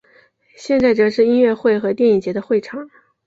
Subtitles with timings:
[0.57, 2.89] 现在则是音乐会和电影节的会场。